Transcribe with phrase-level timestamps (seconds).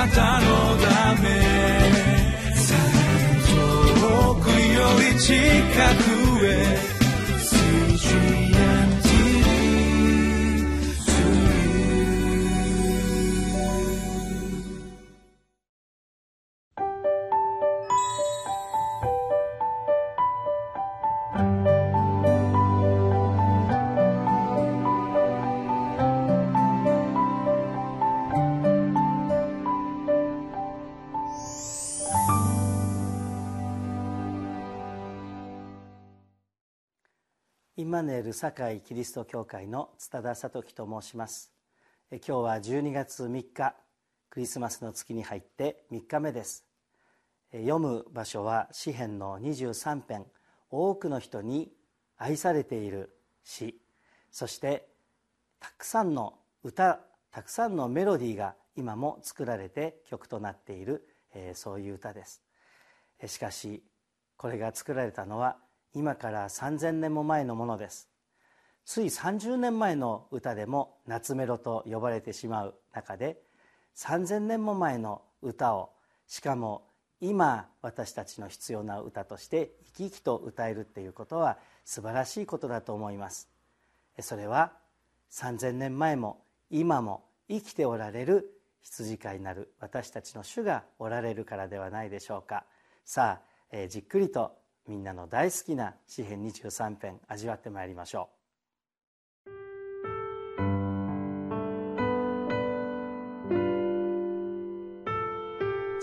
[0.00, 0.46] なたの
[0.78, 1.28] ため。
[4.00, 5.34] 遠くより近
[6.04, 6.09] く。
[38.00, 41.52] マヌエル堺キリスト教会の津田聡樹と申します。
[42.10, 43.74] 今日は12月3日
[44.30, 46.64] クリスマスの月に入って3日目です。
[47.52, 50.24] 読む場所は詩編の23編
[50.70, 51.72] 多くの人に
[52.16, 53.78] 愛されている詩。
[54.30, 54.88] そして
[55.58, 61.06] たくさんの歌たくさんのメロディーが今も作られて曲となっている
[61.52, 62.42] そういう歌です。
[63.26, 63.84] しかし
[64.38, 65.58] これが作られたのは
[65.94, 68.08] 今から3,000年も前のものです。
[68.84, 73.40] つい30年前の歌でも夏メロと呼ばれてしまう中で
[73.96, 75.90] 3,000年も前の歌を
[76.26, 76.88] しかも
[77.20, 83.48] 今私たちの必要な歌として生き生きと歌えるっていうことは素晴らしいことだと思います。
[84.20, 84.72] それは
[85.30, 92.64] 3,000年前も今も生きておられる羊飼いなる私たちの主がおられるからではないでしょうか。
[93.04, 94.59] さあ、えー、じっくりと
[94.90, 98.32] みんなの大好きな詩編23編味わってまいりましょう。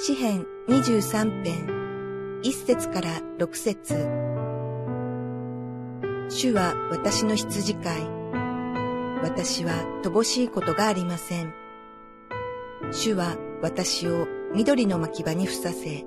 [0.00, 1.66] 詩編23編
[2.44, 3.94] 1節から6節。
[6.28, 7.96] 主は私の羊飼い。
[9.24, 9.72] 私は
[10.04, 11.52] 乏しいことがありません。
[12.92, 16.06] 主は私を緑の牧場にふさせ。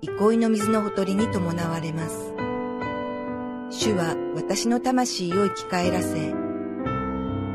[0.00, 2.32] 憩いの水のほとりに伴われます。
[3.70, 6.32] 主は私の魂を生き返らせ、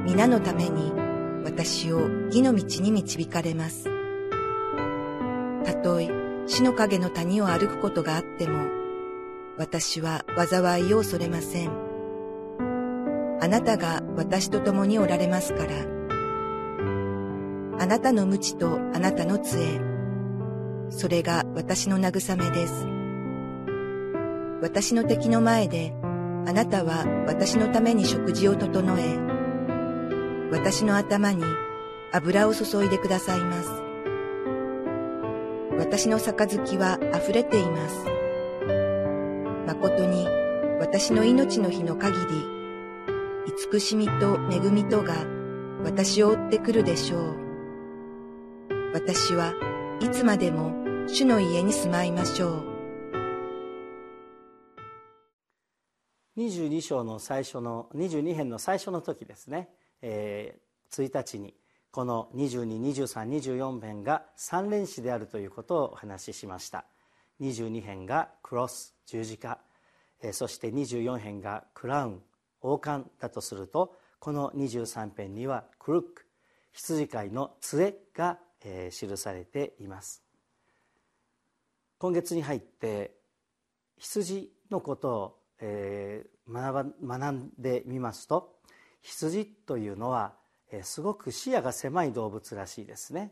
[0.03, 0.91] 皆のために
[1.45, 3.89] 私を義の道に導かれます。
[5.63, 6.09] たとえ
[6.45, 8.67] 死の影の谷を歩くことがあっても、
[9.57, 11.71] 私は災いを恐れません。
[13.39, 15.71] あなたが私と共におられますから、
[17.79, 19.92] あなたの無知とあなたの杖、
[20.95, 22.85] それが私の慰めです。
[24.61, 25.93] 私の敵の前で、
[26.45, 29.17] あなたは私のために食事を整え、
[30.51, 31.43] 私の頭に
[32.11, 33.71] 油を注いでくださいます。
[35.79, 38.05] 私の杯は溢れています。
[39.65, 40.27] 誠に
[40.79, 42.45] 私の命の日の限り、
[43.47, 45.15] 慈しみと恵みとが
[45.83, 47.35] 私を追ってくるでしょう。
[48.93, 49.53] 私は
[49.99, 52.63] いつまでも主の家に住まいましょう。
[56.37, 59.69] 22章の最初の22編の最初の時ですね、
[60.01, 61.53] えー、1日に
[61.91, 66.85] この222324編が三連詩であるということをお話ししました。
[67.41, 69.59] 22編がクロス十字架、
[70.23, 72.21] えー、そして24編がクラウン
[72.61, 76.25] 王冠だとするとこの23編にはクルック
[76.71, 80.22] 羊飼いの杖が、えー、記されています。
[82.03, 83.15] 今月に入って
[83.97, 88.57] 羊のことを、えー、学んでみますと
[89.01, 90.33] 羊というのは、
[90.69, 93.31] えー、すごく視野が狭い動物らしいですね。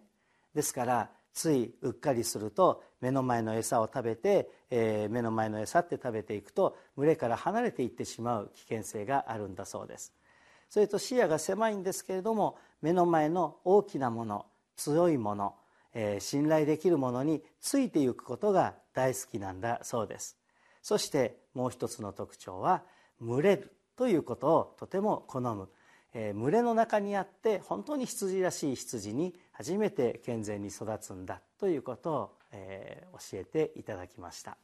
[0.56, 10.14] ですからついうっかりすると目の前の餌を食べて、えー、目の前の餌って食べていくと群れから離れていってしまう危険性があるんだそうです。
[10.70, 14.46] それと視野が狭いんですけれども目の前の大きなもの
[14.78, 15.56] 強いもの
[15.94, 20.38] えー、信頼できるものについていくことが大好きなんだそうです。
[20.82, 22.84] そしてもう一つの特徴は
[23.20, 25.70] 群れるということをとても好む、
[26.14, 34.58] えー、群れの中にあって本当に羊らしい羊に初めて健全に育つんだということを、えー、教えていただきました。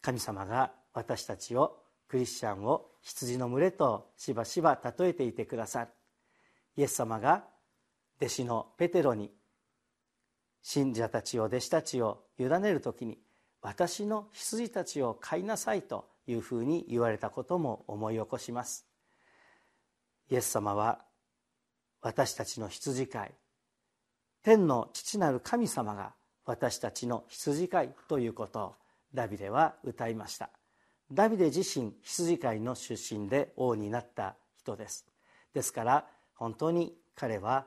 [0.00, 5.88] 神様が私たちをクリスチャンを羊の群れとしばしば例えていてくださる。
[6.76, 7.44] イエス様が
[8.20, 9.30] 弟子のペテロに
[10.62, 13.18] 信者たちを弟子たちを委ねる時に
[13.62, 18.86] 私の羊たちを飼いなさいというふうに言われたことも思い起こします。
[20.30, 21.04] イエス様は
[22.00, 23.34] 私たちの羊飼い
[24.42, 28.74] 天の父なる神様が私たちの羊飼いということを
[29.14, 30.50] ダビデは歌いました。
[31.10, 35.06] ダビデ自身羊飼いの出身で王になった人です。
[35.54, 37.66] ですから本当に彼は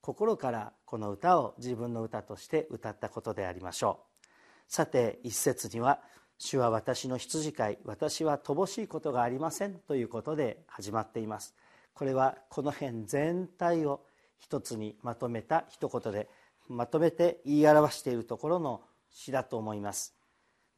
[0.00, 4.26] 心からこの歌を自分の歌として歌ったことでありましょう。
[4.66, 6.00] さて一節には
[6.38, 11.54] 「主は私の羊飼い私は乏しいことがありません」ということで始まっています。
[11.92, 14.06] これはこの辺全体を
[14.38, 16.30] 一つにまとめた一言で
[16.68, 20.16] まとめて言い表しているところの詩だと思います。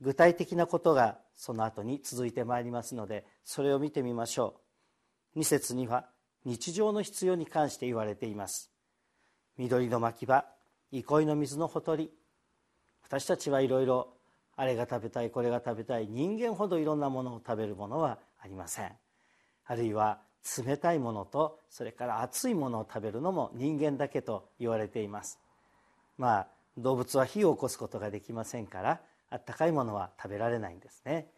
[0.00, 4.60] 具体的なことがその後に続いてまいりますのでそれを見てみましょ
[5.36, 5.38] う。
[5.38, 6.08] 2節には
[6.44, 8.71] 日常の必要に関して言われています。
[9.58, 10.44] 緑の牧場
[10.90, 12.10] 憩いの水のほとり。
[13.02, 14.14] 私たちはいろいろ
[14.56, 18.92] あれが食べたいこれが食べたい人間ほどいろんなものを食べるものはありません。
[19.64, 20.20] あるいは
[20.66, 25.38] 冷たいものとそれから熱いものを食べるのも人間だけと言われています。
[26.18, 29.00] まあ動物は火を起こすことができませんから
[29.30, 31.28] あったかいものは食べられないんですね。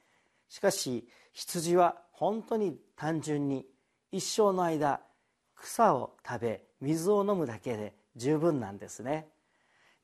[0.49, 3.67] しかし羊は本当に単純に
[4.13, 5.01] 一生の間
[5.57, 9.29] 草を食べ水を飲むだけで十分なんですね。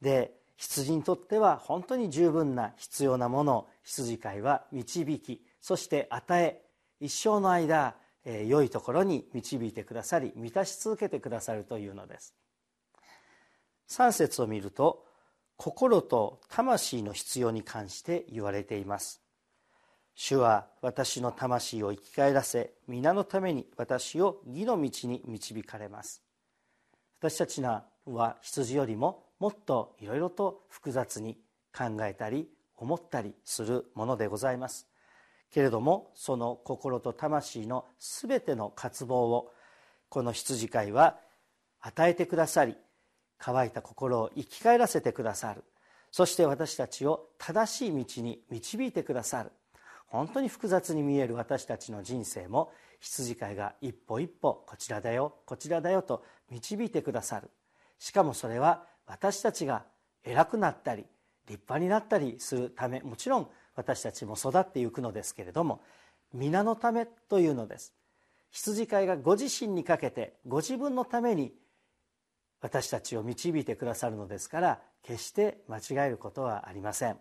[0.01, 6.62] で羊にとっては本当に十分な必要なものを羊飼いは導きそして与え
[7.01, 12.35] 一生の間、えー、良いところに導いてくださり満たし続けてくださるというのです。
[13.89, 15.05] 3節を見ると
[15.56, 19.21] 心と魂の必要に関して言われています。
[20.15, 26.23] 主は私の魂を生き返らせ皆のために私を義の道に導かれます。
[27.19, 31.38] 私たちはは羊よりももっといろいろと複雑に
[31.76, 34.87] 考えたり思ったりするものでございます。
[35.50, 39.52] けれどもその心と魂の全ての渇望を
[40.08, 41.19] この羊飼いは
[41.81, 42.76] 与えてくださり
[43.38, 45.64] 乾いた心を生き返らせてくださる。
[46.12, 49.53] そして私たちを正しい道に導いてくださる。
[50.06, 57.49] 本当に複雑に見える私たちの人生も羊飼いが一歩一歩こちらだよこちらだよと導いてくださる。
[58.00, 59.85] しかもそれは私たちが
[60.25, 61.05] 偉くなったり
[61.47, 65.82] 立派になったりするためもちろん私たちも育っていくのですけれども
[66.32, 67.94] 皆のためというのです。
[68.50, 71.52] 羊飼いがご自身にかけてご自分のために
[72.61, 77.19] 私たちを導いてくださるのですから決して間違えることはありません。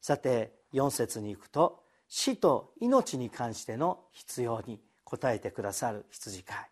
[0.00, 6.70] さて4節に行くと死と命に関しての必要に応えてくださる羊飼い。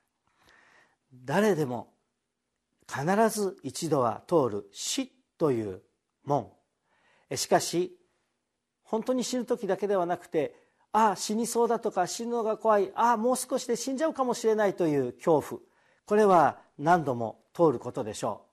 [1.24, 1.93] 誰でも
[2.88, 5.82] 必ず一度は通る死という
[6.24, 6.50] 門。
[7.34, 7.98] しかし
[8.82, 10.54] 本当に死ぬ時だけではなくて
[10.92, 15.60] ああ死にそうだとか死ぬのが怖いああもう少しで死んじゃうかもしれないという恐怖。
[16.06, 18.46] これは何度も通ることでしょ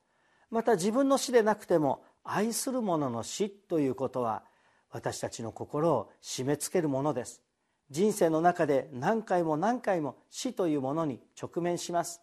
[0.52, 0.56] う。
[0.56, 4.44] また自分の死でなくても愛する者の死ということは
[4.90, 7.42] 私たちの心を締め付けるものです。
[7.90, 12.22] 人生の中で何回も何回も死というものに直面します。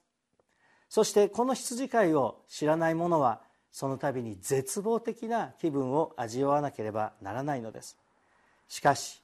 [0.89, 3.41] そしてこの羊飼いを知らない者は
[3.71, 7.99] その度に絶望的な気分を味わわなければならないのです。
[8.69, 9.23] しかし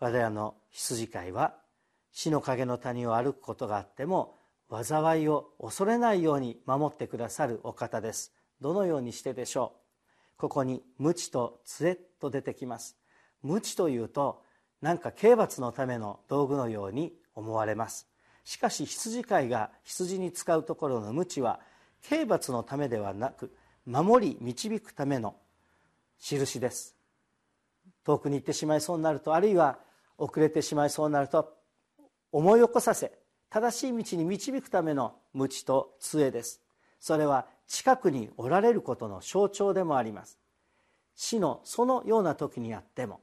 [0.00, 1.54] 我らの羊飼いは
[2.12, 4.34] 死の影の谷を歩くことがあっても
[4.70, 8.32] 災いを恐れないように守ってくださるお方です。
[8.60, 9.74] どのようにしてでしょ
[10.36, 10.40] う？
[10.40, 12.96] ここに「無知と杖」と出てきます。
[13.42, 14.42] 無知というと
[14.80, 18.08] なんか刑罰のための道具のように思われます。
[18.48, 21.60] しかし羊飼いが羊に使うところの鞭は
[22.00, 25.36] 刑罰のためではなく守り導くための
[26.18, 26.96] 印です。
[28.04, 29.78] 遠くに行ってしまいそうになるとあるいは
[30.16, 31.58] 遅れてしまいそうになると
[32.32, 33.12] 思い起こさせ
[33.50, 36.62] 正しい道に導くための鞭と杖です。
[37.00, 40.38] それは近くにおられることの象徴でもあります。
[41.14, 43.20] 死のそのような時にあっても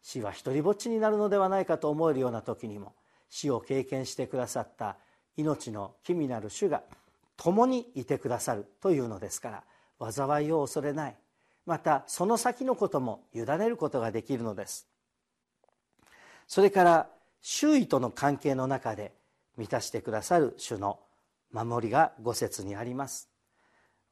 [0.00, 2.94] 死は一りぼっちになるのではないかと思えるような時にも
[3.30, 4.96] 死を経験してくださった
[5.36, 6.82] 命の君なる主が
[7.36, 9.64] 共にいてくださるというのですか
[9.98, 11.16] ら災いを恐れない。
[11.64, 14.88] またその先のことも委ねることができるのです。
[16.46, 17.08] それから
[17.40, 19.12] 周囲との関係の中で
[19.56, 20.98] 満たしてくださる主の
[21.52, 23.30] 守りが五節にあります。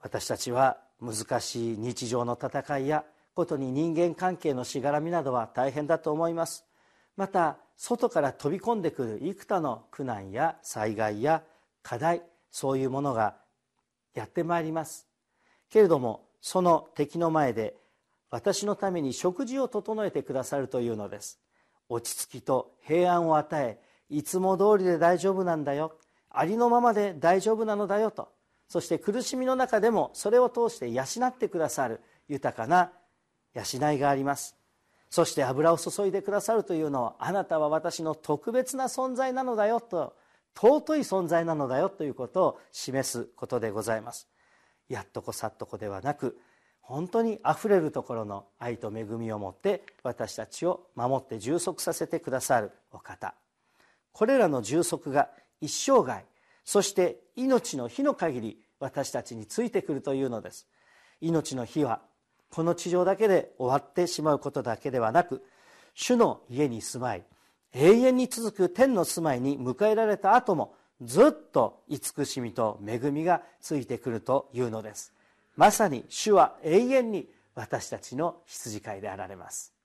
[0.00, 6.67] 私たちは難しい日常の戦いやことに人間関係のしがらみなどは大変だと思います。
[7.18, 11.42] また外から飛び込んでくる幾多の苦難や災害や
[11.82, 12.22] 課題
[12.52, 13.34] そういうものが
[14.14, 15.08] やってまいります。
[15.68, 17.74] けれどもその敵の前で
[18.30, 21.40] 私のために食事を整えてくださるというのです。
[21.88, 25.96] 落ち着きと平安を与えいつも通りで大丈夫なんだよ。
[26.30, 28.28] ありのままで大丈夫なのだよと。
[28.68, 32.92] そして苦しみの中でもそれを通して養ってくださる豊かな
[33.54, 34.56] 養いがあります。
[35.10, 40.14] そして油を注いでくださるというのはあなたは私の特別な存在なのだよと
[40.54, 44.28] 尊い存在なのだよということを示すことでございます。
[44.88, 46.38] やっとこさっとこではなく
[46.80, 53.34] 本当にあふれるところの愛と恵みを持って私たちを守って充足させてくださるお方。
[54.12, 55.28] これらの充足が
[55.60, 56.24] 一生涯
[56.64, 60.66] そして命の日の限り私たちについてくるというのです。
[61.20, 62.00] 命の日は
[62.50, 65.44] この地上だけで終わってしまうことだけではなく
[65.94, 67.24] 主の家に住まい
[67.72, 75.12] 永遠に続く天の住まいに迎えられた後もずっと慈しみと恵みがついてくるというのです。
[75.56, 79.77] まさに主は永遠に私たちの羊飼いであられます。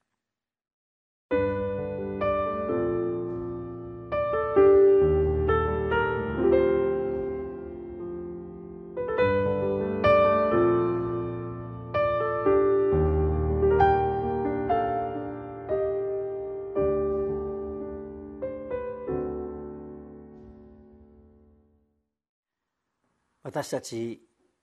[23.54, 24.20] 私たち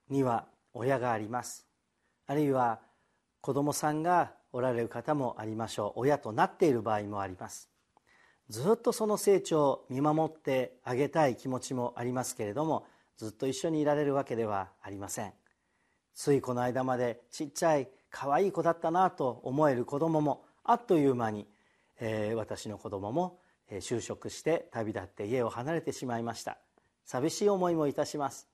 [0.08, 1.64] には親があります。
[2.26, 2.80] あるいは
[3.40, 6.00] 子供さんがおられる方もありましょう。
[6.00, 7.70] 親となっている場合もあります。
[8.48, 12.84] ずっとその成長を見守ってあげたい気持ちもありますけれども
[13.16, 15.32] ずっと一緒にいられるわけではありません。
[16.12, 21.46] ついこの間までちっちゃい可愛い子だったなと思える子供もあっという間に、
[22.00, 23.38] えー、私の子供も
[23.70, 26.58] 就職して旅立って家を離れてしまいました。
[27.04, 28.50] 寂しい思いもいたします。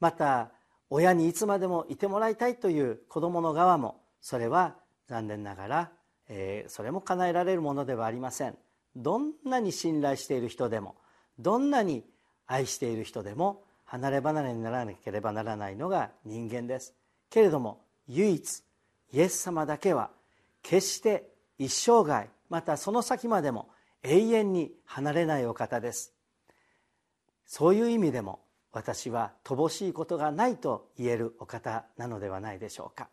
[0.00, 0.50] また
[0.90, 4.76] 親にいつまでもいてもらいたいという子どもの側もそれは
[5.08, 5.90] 残念ながら、
[6.28, 8.56] えー、それも叶えられるものではありません。
[8.96, 10.96] どんなに信頼している人でも
[11.38, 12.04] どんなに
[12.46, 16.94] 愛している人でも離れ離れにならなければならないのが人間です。
[17.30, 18.62] けれども唯一
[19.12, 20.10] イエス様だけは
[20.62, 21.28] 決して
[21.58, 23.68] 一生涯またその先までも
[24.02, 26.12] 永遠に離れないお方です。
[27.46, 28.40] そういう意味でも
[28.78, 33.08] 私は乏しいことがないと言えるお方なのではないでしょうか。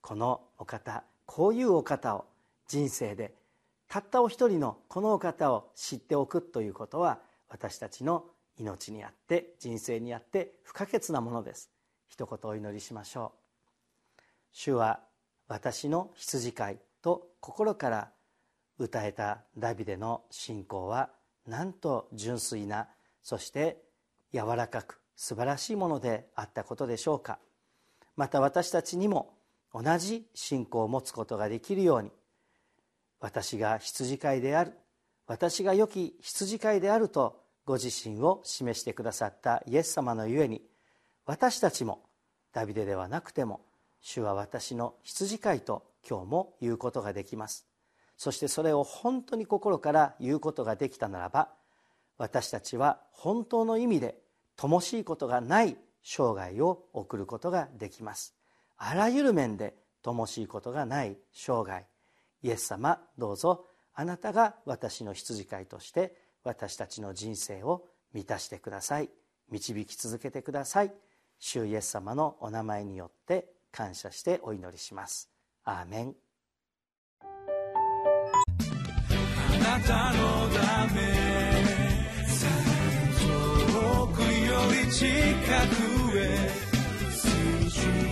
[0.00, 2.24] このお方こういうお方を
[2.66, 3.34] 人生で
[3.88, 7.18] たったお一人のこのお方を知っておくということは
[7.50, 8.24] 私たちの
[8.56, 11.70] 命にあって人生にあって不可欠なものです。
[12.08, 13.32] 一言お祈りしましょ
[14.18, 14.22] う。
[14.52, 15.00] 主は
[15.46, 18.08] 私の羊飼いと心から
[18.78, 21.10] 歌えたダビデの信仰は
[21.46, 22.88] なんと純粋な
[23.22, 23.76] そして
[24.32, 27.38] 柔らかく素晴らしいものであったことでしょうか。
[28.16, 29.34] また私たちにも
[29.74, 32.10] 同じ信仰を持つことができるように
[33.20, 34.72] 私が羊飼いである
[35.26, 40.60] 私が良き羊飼いであるとご自身を示してくださったイエス様のゆえに
[41.24, 42.02] 私たちも
[42.52, 43.60] ダビデではなくても
[44.00, 47.66] 主は私の羊飼いと今日も言うことができます。
[48.16, 51.48] そしてそれを本当に心から言うことができたならば
[52.18, 54.16] 私たちは本当の意味で
[54.56, 58.34] 乏しいことがない生涯を送ることができます。
[58.76, 61.86] あらゆる面で乏しいことがない生涯。
[62.42, 69.10] イエス様どうぞあなたが私の羊飼いとして私たちの人生を満たしてください。
[69.50, 70.92] 導き続けてください。
[71.38, 75.30] 主イエス様のお名前によって感謝してお祈りします。
[75.64, 76.14] アーメン。
[79.54, 81.21] あなたのため
[84.70, 86.50] り近くへ。
[87.10, 88.11] 水準